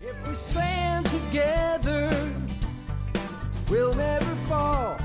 [0.00, 2.10] If we stand together,
[3.70, 4.96] we'll never fall.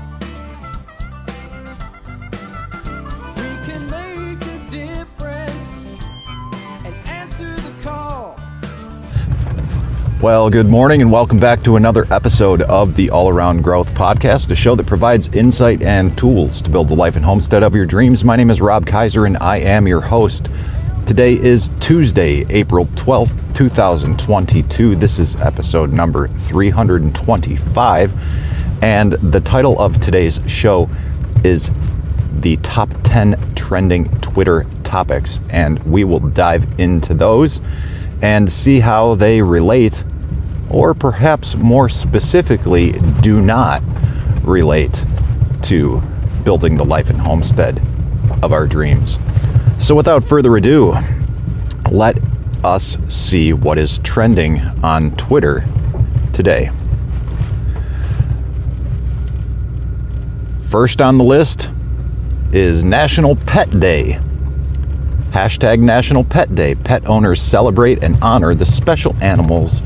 [3.36, 5.92] We can make a difference
[6.84, 8.36] and answer the call.
[10.20, 14.50] Well, good morning and welcome back to another episode of the All Around Growth Podcast,
[14.50, 17.86] a show that provides insight and tools to build the life and homestead of your
[17.86, 18.24] dreams.
[18.24, 20.48] My name is Rob Kaiser and I am your host.
[21.06, 24.94] Today is Tuesday, April 12th, 2022.
[24.94, 28.12] This is episode number 325.
[28.82, 30.88] And the title of today's show
[31.42, 31.70] is
[32.40, 35.40] the top 10 trending Twitter topics.
[35.50, 37.60] And we will dive into those
[38.22, 40.04] and see how they relate,
[40.70, 43.82] or perhaps more specifically, do not
[44.42, 45.04] relate
[45.62, 46.00] to
[46.44, 47.82] building the life and homestead
[48.42, 49.18] of our dreams.
[49.80, 50.94] So, without further ado,
[51.90, 52.18] let
[52.62, 55.64] us see what is trending on Twitter
[56.34, 56.70] today.
[60.68, 61.70] First on the list
[62.52, 64.20] is National Pet Day.
[65.30, 66.74] Hashtag National Pet Day.
[66.74, 69.80] Pet owners celebrate and honor the special animals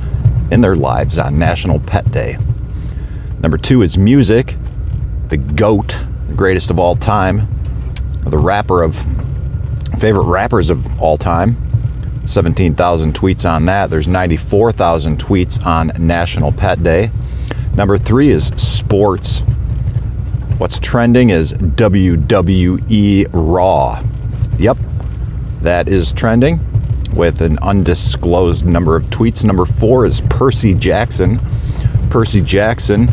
[0.51, 2.37] in their lives on National Pet Day.
[3.41, 4.57] Number two is music.
[5.29, 7.47] The GOAT, the greatest of all time,
[8.25, 8.97] the rapper of
[9.97, 11.57] favorite rappers of all time.
[12.27, 13.91] 17,000 tweets on that.
[13.91, 17.11] There's 94,000 tweets on National Pet Day.
[17.77, 19.41] Number three is sports.
[20.59, 24.03] What's trending is WWE Raw.
[24.59, 24.79] Yep,
[25.63, 26.61] that is trending
[27.15, 29.45] with an undisclosed number of tweets.
[29.45, 31.41] Number four is Percy Jackson.
[32.11, 33.09] Percy Jackson,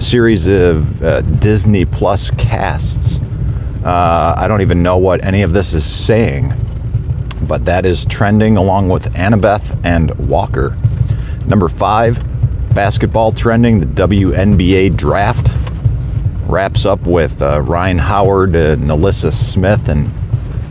[0.00, 3.20] series of uh, Disney Plus casts.
[3.84, 6.52] Uh, I don't even know what any of this is saying,
[7.48, 10.76] but that is trending along with Annabeth and Walker.
[11.46, 12.22] Number five,
[12.74, 15.48] basketball trending, the WNBA draft
[16.46, 20.10] wraps up with uh, Rhyne Howard and Alyssa Smith and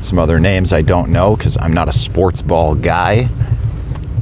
[0.04, 3.30] some other names I don't know because I'm not a sports ball guy.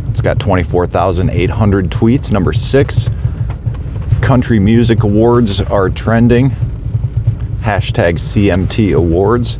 [0.09, 2.31] It's got 24,800 tweets.
[2.31, 3.07] Number six,
[4.21, 6.51] country music awards are trending.
[7.69, 9.59] Hashtag CMT awards.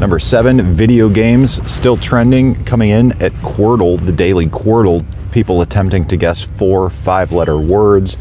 [0.00, 5.06] Number seven, video games still trending, coming in at Quordle, the daily Quordle.
[5.30, 8.16] People attempting to guess four five letter words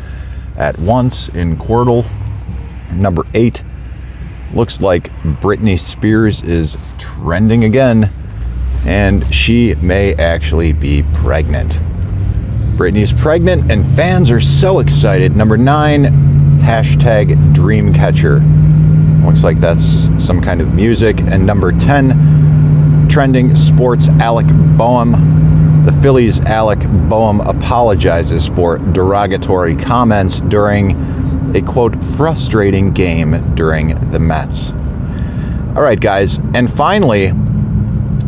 [0.58, 2.06] at once in Quordle.
[2.92, 3.64] Number eight,
[4.54, 5.10] looks like
[5.42, 8.12] Britney Spears is trending again,
[8.86, 11.80] and she may actually be pregnant.
[12.78, 15.36] Britney's pregnant, and fans are so excited.
[15.36, 16.04] Number nine,
[16.62, 18.65] hashtag Dreamcatcher.
[19.26, 21.20] Looks like that's some kind of music.
[21.20, 24.48] And number 10, trending sports Alec
[24.78, 25.12] Boehm.
[25.86, 30.92] The Phillies' Alec Boehm apologizes for derogatory comments during
[31.56, 34.72] a quote frustrating game during the Mets.
[35.76, 36.38] All right, guys.
[36.54, 37.32] And finally,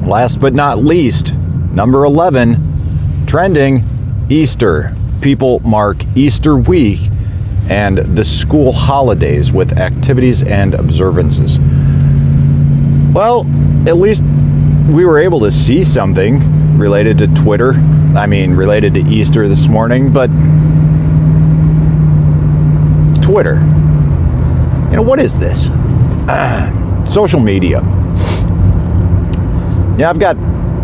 [0.06, 1.34] last but not least,
[1.72, 3.84] number 11, trending
[4.30, 4.96] Easter.
[5.22, 7.10] People mark Easter week
[7.70, 11.60] and the school holidays with activities and observances.
[13.14, 13.46] Well,
[13.88, 14.24] at least
[14.90, 17.74] we were able to see something related to Twitter.
[18.16, 20.28] I mean, related to Easter this morning, but
[23.22, 23.56] Twitter.
[24.90, 25.68] You know, what is this?
[26.30, 27.82] Uh, social media.
[29.98, 30.38] Yeah, I've got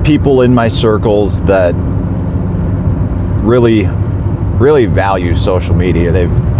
[0.03, 1.73] people in my circles that
[3.43, 3.85] really,
[4.57, 6.11] really value social media.
[6.11, 6.52] They've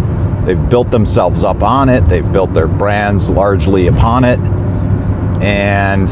[0.46, 2.02] they've built themselves up on it.
[2.08, 4.40] They've built their brands largely upon it,
[5.42, 6.09] and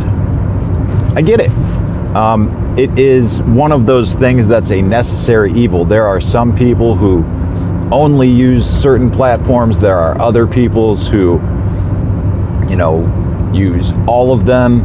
[1.17, 1.51] I get it.
[2.15, 5.85] Um, it is one of those things that's a necessary evil.
[5.85, 7.23] There are some people who
[7.91, 9.79] only use certain platforms.
[9.79, 11.33] There are other peoples who,
[12.69, 13.05] you know,
[13.53, 14.83] use all of them.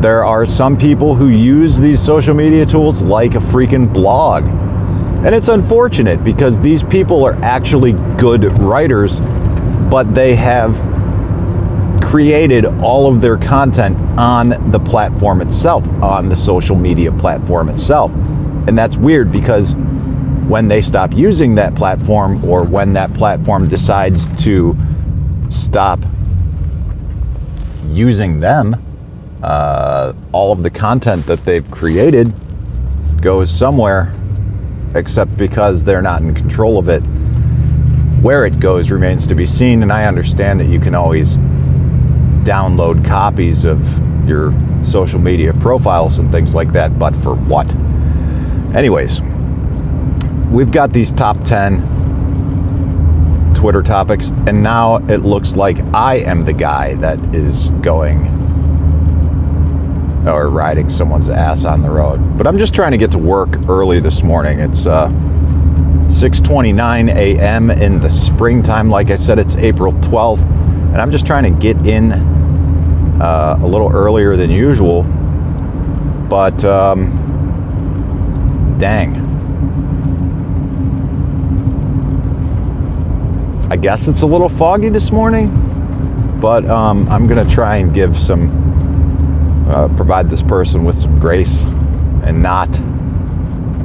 [0.00, 4.44] There are some people who use these social media tools like a freaking blog.
[5.24, 9.18] And it's unfortunate because these people are actually good writers,
[9.90, 10.76] but they have
[12.02, 18.12] created all of their content on the platform itself, on the social media platform itself.
[18.68, 19.74] And that's weird because
[20.46, 24.76] when they stop using that platform or when that platform decides to
[25.48, 25.98] stop
[27.88, 28.76] using them,
[29.42, 32.32] uh, all of the content that they've created
[33.20, 34.14] goes somewhere
[34.94, 37.00] except because they're not in control of it.
[38.22, 41.36] Where it goes remains to be seen, and I understand that you can always
[42.44, 43.80] download copies of
[44.28, 44.52] your
[44.84, 47.72] social media profiles and things like that, but for what?
[48.74, 49.20] Anyways,
[50.50, 51.94] we've got these top 10
[53.54, 58.45] Twitter topics, and now it looks like I am the guy that is going
[60.26, 62.36] or riding someone's ass on the road.
[62.36, 64.60] But I'm just trying to get to work early this morning.
[64.60, 65.08] It's uh,
[66.08, 67.70] 6:29 a.m.
[67.70, 68.88] in the springtime.
[68.88, 73.66] Like I said, it's April 12th, and I'm just trying to get in uh, a
[73.66, 75.02] little earlier than usual.
[76.28, 77.06] But um,
[78.78, 79.14] dang,
[83.70, 85.50] I guess it's a little foggy this morning.
[86.40, 88.48] But um, I'm gonna try and give some,
[89.68, 91.62] uh, provide this person with some grace,
[92.24, 92.68] and not.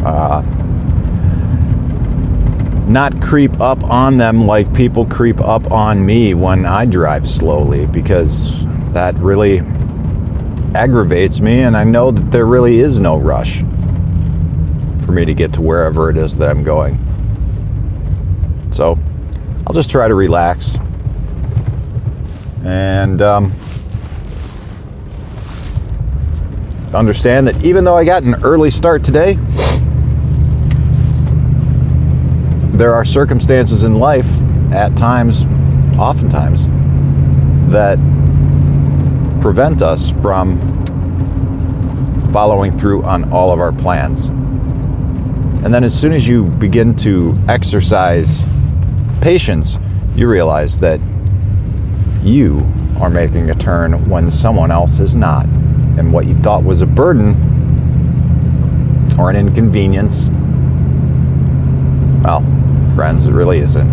[0.05, 0.41] Uh,
[2.87, 7.85] not creep up on them like people creep up on me when I drive slowly
[7.85, 8.51] because
[8.93, 9.59] that really
[10.75, 13.59] aggravates me and I know that there really is no rush
[15.05, 16.97] for me to get to wherever it is that I'm going.
[18.71, 18.99] So
[19.65, 20.77] I'll just try to relax
[22.63, 23.53] and um,
[26.93, 29.37] understand that even though I got an early start today,
[32.77, 34.27] there are circumstances in life
[34.73, 35.43] at times,
[35.97, 36.67] oftentimes,
[37.71, 37.97] that
[39.41, 40.59] prevent us from
[42.33, 44.27] following through on all of our plans.
[45.63, 48.43] And then as soon as you begin to exercise
[49.21, 49.77] patience,
[50.15, 50.99] you realize that
[52.23, 52.67] you
[52.99, 55.45] are making a turn when someone else is not.
[56.01, 57.35] And what you thought was a burden
[59.19, 60.29] or an inconvenience,
[62.23, 62.41] well,
[62.95, 63.27] friends.
[63.27, 63.87] It really isn't.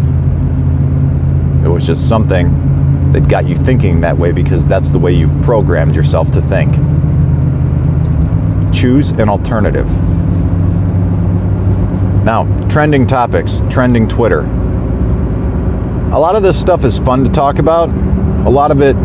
[1.62, 5.42] It was just something that got you thinking that way because that's the way you've
[5.42, 6.72] programmed yourself to think.
[8.74, 9.86] Choose an alternative.
[12.24, 14.46] Now, trending topics, trending Twitter.
[16.10, 17.90] A lot of this stuff is fun to talk about.
[18.46, 18.96] A lot of it,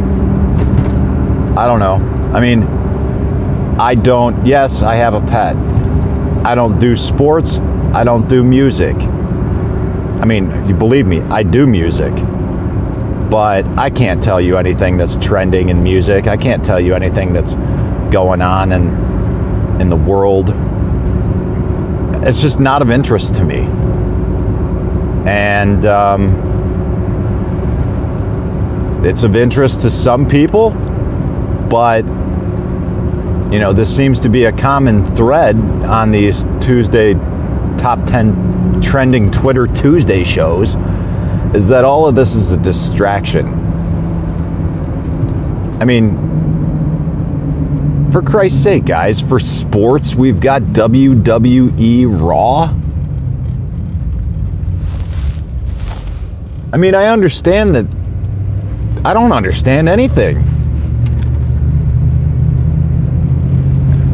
[1.57, 1.95] I don't know.
[2.33, 2.82] I mean,
[3.79, 5.55] I don't, yes, I have a pet.
[6.45, 7.57] I don't do sports.
[7.93, 8.95] I don't do music.
[8.95, 12.13] I mean, you believe me, I do music,
[13.29, 16.27] but I can't tell you anything that's trending in music.
[16.27, 17.55] I can't tell you anything that's
[18.11, 20.53] going on in in the world.
[22.25, 23.67] It's just not of interest to me.
[25.25, 26.51] And um,
[29.03, 30.69] it's of interest to some people,
[31.69, 32.05] but
[33.53, 35.55] you know, this seems to be a common thread
[35.85, 37.13] on these Tuesday
[37.77, 40.73] top 10 trending Twitter Tuesday shows
[41.53, 43.45] is that all of this is a distraction.
[45.79, 46.17] I mean,
[48.11, 52.73] for Christ's sake, guys, for sports, we've got WWE Raw.
[56.73, 57.85] I mean, I understand that.
[59.05, 60.43] I don't understand anything.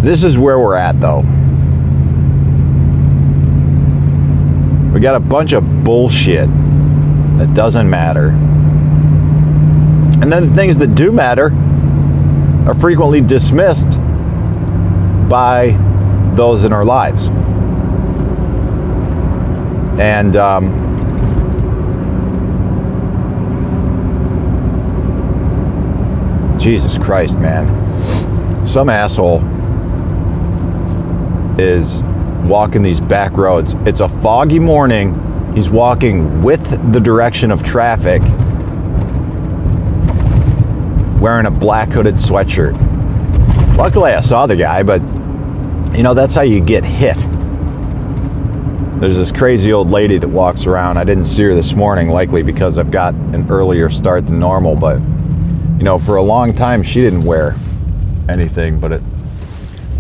[0.02, 1.22] This is where we're at, though.
[4.94, 6.50] We got a bunch of bullshit
[7.38, 8.30] that doesn't matter.
[10.22, 11.52] And then the things that do matter
[12.68, 14.00] are frequently dismissed
[15.30, 15.78] by
[16.36, 17.28] those in our lives.
[20.00, 20.90] And um,
[26.60, 28.68] Jesus Christ, man.
[28.68, 29.40] Some asshole
[31.60, 32.02] is
[32.48, 33.76] walking these back roads.
[33.86, 35.14] It's a foggy morning.
[35.54, 36.64] He's walking with
[36.94, 38.22] the direction of traffic,
[41.22, 42.78] wearing a black hooded sweatshirt.
[43.78, 45.02] Luckily, I saw the guy, but
[45.96, 47.18] you know, that's how you get hit.
[49.00, 50.98] There's this crazy old lady that walks around.
[50.98, 54.76] I didn't see her this morning, likely because I've got an earlier start than normal,
[54.76, 55.00] but
[55.78, 57.56] you know, for a long time she didn't wear
[58.28, 59.02] anything but it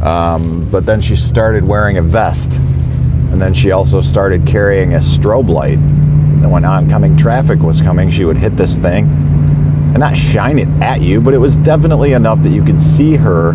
[0.01, 2.53] um, but then she started wearing a vest.
[2.53, 5.77] And then she also started carrying a strobe light.
[5.77, 10.67] And when oncoming traffic was coming, she would hit this thing and not shine it
[10.81, 13.51] at you, but it was definitely enough that you could see her.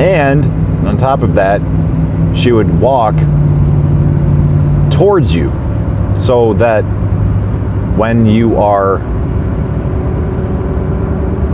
[0.00, 0.44] And
[0.86, 1.60] on top of that,
[2.36, 3.14] she would walk
[4.92, 5.50] towards you
[6.20, 6.82] so that
[7.96, 8.98] when you are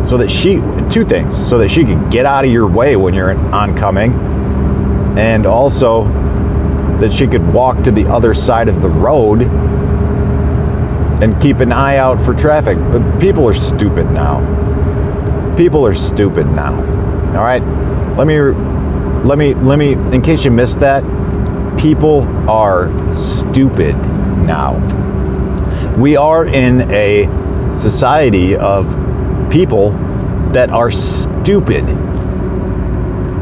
[0.08, 0.56] so that she
[0.90, 1.36] two things.
[1.48, 4.12] So that she could get out of your way when you're oncoming.
[5.18, 6.04] And also
[7.00, 9.42] that she could walk to the other side of the road
[11.22, 12.76] and keep an eye out for traffic.
[12.92, 14.40] But people are stupid now.
[15.56, 16.74] People are stupid now.
[17.36, 17.62] All right?
[18.16, 18.38] Let me
[19.26, 21.02] let me let me in case you missed that
[21.78, 23.94] people are stupid
[24.46, 24.76] now.
[25.96, 27.24] We are in a
[27.72, 29.05] society of
[29.50, 29.90] people
[30.52, 31.84] that are stupid.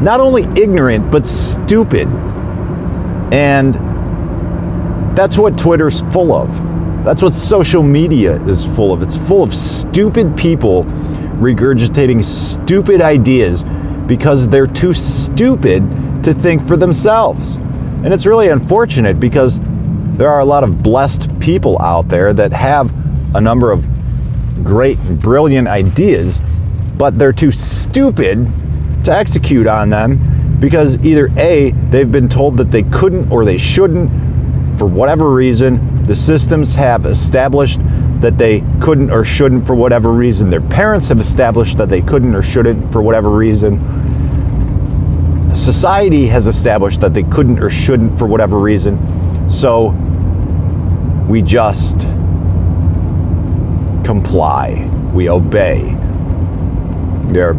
[0.01, 2.07] Not only ignorant, but stupid.
[3.33, 3.75] And
[5.15, 6.53] that's what Twitter's full of.
[7.05, 9.01] That's what social media is full of.
[9.01, 10.83] It's full of stupid people
[11.39, 13.63] regurgitating stupid ideas
[14.07, 15.83] because they're too stupid
[16.23, 17.55] to think for themselves.
[17.55, 19.59] And it's really unfortunate because
[20.17, 22.91] there are a lot of blessed people out there that have
[23.35, 23.83] a number of
[24.63, 26.41] great, brilliant ideas,
[26.97, 28.47] but they're too stupid
[29.03, 33.57] to execute on them because either A, they've been told that they couldn't or they
[33.57, 34.09] shouldn't
[34.79, 36.03] for whatever reason.
[36.03, 37.79] The systems have established
[38.21, 40.49] that they couldn't or shouldn't for whatever reason.
[40.49, 43.79] Their parents have established that they couldn't or shouldn't for whatever reason.
[45.53, 48.97] Society has established that they couldn't or shouldn't for whatever reason.
[49.49, 49.89] So
[51.29, 52.07] we just
[54.05, 55.81] comply, we obey.
[57.33, 57.55] They're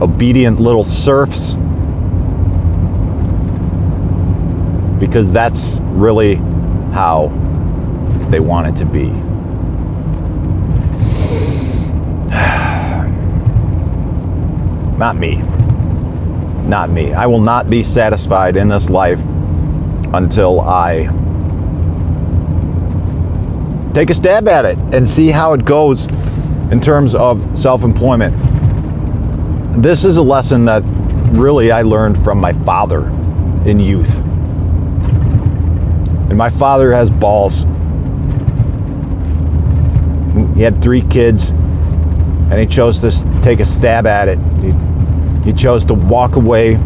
[0.00, 1.54] obedient little serfs
[4.98, 6.36] because that's really
[6.92, 7.28] how
[8.30, 9.10] they want it to be.
[14.98, 15.36] Not me.
[16.66, 17.12] Not me.
[17.12, 19.20] I will not be satisfied in this life
[20.14, 21.08] until I
[23.94, 26.06] take a stab at it and see how it goes
[26.70, 28.34] in terms of self employment.
[29.82, 30.82] This is a lesson that
[31.32, 33.06] really I learned from my father
[33.64, 34.14] in youth.
[36.28, 37.62] And my father has balls.
[40.54, 43.10] He had three kids, and he chose to
[43.42, 44.38] take a stab at it.
[44.60, 46.76] He, he chose to walk away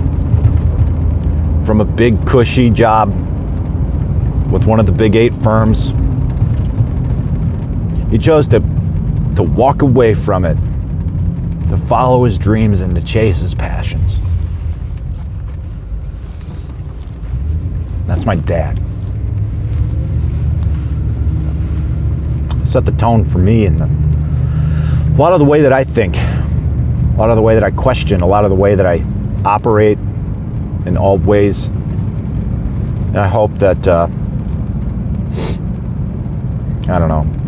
[1.67, 3.09] from a big, cushy job
[4.51, 5.93] with one of the big eight firms.
[8.15, 8.61] He chose to,
[9.35, 10.55] to walk away from it,
[11.69, 14.21] to follow his dreams and to chase his passions.
[18.07, 18.81] That's my dad.
[22.65, 27.15] Set the tone for me and a lot of the way that I think, a
[27.19, 29.05] lot of the way that I question, a lot of the way that I
[29.45, 29.99] operate
[30.87, 31.65] in all ways.
[31.67, 34.07] And I hope that, uh,
[36.89, 37.44] I don't know,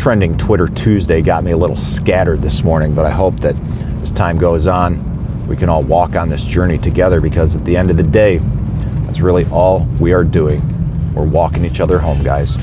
[0.00, 3.54] trending Twitter Tuesday got me a little scattered this morning, but I hope that
[4.00, 7.76] as time goes on, we can all walk on this journey together because at the
[7.76, 8.38] end of the day,
[9.04, 10.62] that's really all we are doing.
[11.12, 12.56] We're walking each other home, guys.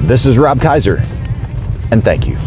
[0.00, 1.02] This is Rob Kaiser,
[1.90, 2.38] and thank you.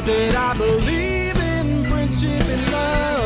[0.00, 3.19] That I believe in friendship and love.